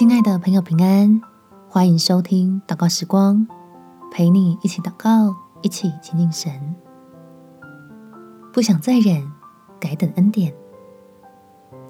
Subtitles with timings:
[0.00, 1.20] 亲爱的朋友，平安！
[1.68, 3.46] 欢迎收听祷告时光，
[4.10, 6.74] 陪你一起祷告，一起亲近神。
[8.50, 9.30] 不想再忍，
[9.78, 10.54] 改等恩典。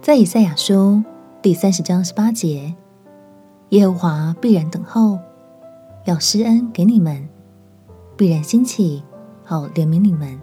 [0.03, 1.05] 在以赛亚书
[1.41, 2.75] 第三十章十八节，
[3.69, 5.17] 耶和华必然等候，
[6.05, 7.29] 要施恩给你们，
[8.17, 9.05] 必然兴起，
[9.45, 10.37] 好怜悯你们，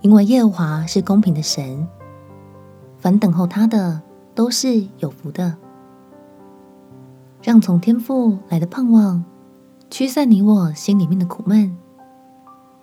[0.00, 1.86] 因为耶和华是公平的神，
[2.98, 4.02] 凡等候他的
[4.34, 5.56] 都是有福的。
[7.42, 9.24] 让从天父来的盼望
[9.90, 11.76] 驱散你我心里面的苦闷，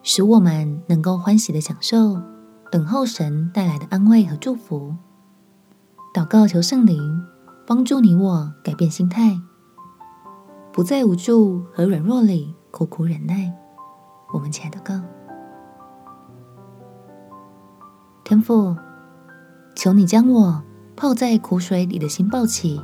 [0.04, 2.22] 使我们能够欢喜的享受
[2.70, 4.94] 等候神带来的安慰和祝福。
[6.14, 7.26] 祷告求圣灵
[7.66, 9.40] 帮助你我改变心态，
[10.74, 13.54] 不在无助和软弱里苦苦忍耐。
[14.34, 15.02] 我们起来祷告，
[18.26, 18.76] 天父，
[19.74, 20.62] 求你将我
[20.98, 22.82] 泡在苦水里的心抱起。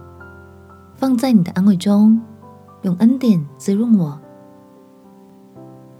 [0.98, 2.22] 放在你的安慰中，
[2.84, 4.18] 用恩典滋润我，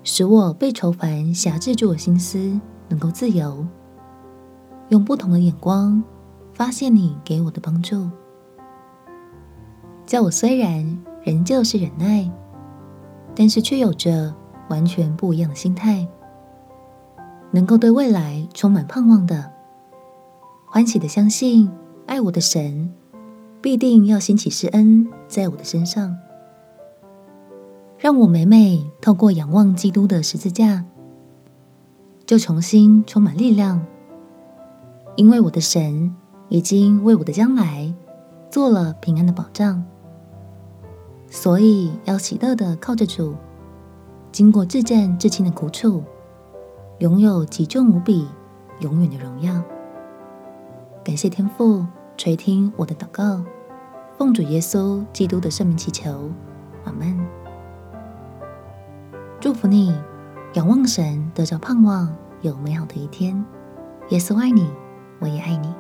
[0.04, 3.66] 使我被愁烦辖制住的心思能够自由，
[4.90, 6.02] 用不同的眼光
[6.54, 8.10] 发现你给我的帮助，
[10.06, 12.32] 叫我虽然仍旧是忍耐，
[13.36, 14.34] 但是却有着
[14.70, 16.08] 完全不一样的心态，
[17.52, 19.52] 能够对未来充满盼望的，
[20.66, 21.70] 欢喜的相信
[22.06, 22.94] 爱我的神。
[23.66, 26.16] 必定要兴起施恩在我的身上，
[27.98, 30.86] 让我每每透过仰望基督的十字架，
[32.28, 33.84] 就重新充满力量。
[35.16, 36.16] 因为我的神
[36.48, 37.92] 已经为我的将来
[38.52, 39.84] 做了平安的保障，
[41.28, 43.34] 所以要喜乐的靠着主，
[44.32, 46.04] 经过至暂至亲的苦楚，
[47.00, 48.28] 拥有极重无比、
[48.82, 49.60] 永远的荣耀。
[51.04, 51.84] 感谢天父
[52.16, 53.44] 垂听我的祷告。
[54.18, 56.32] 奉主耶稣基督的圣名祈求，
[56.86, 57.20] 阿门。
[59.42, 59.94] 祝福你，
[60.54, 63.44] 仰望神，得着盼望，有美好的一天。
[64.10, 64.70] 耶稣爱你，
[65.20, 65.74] 我也爱你。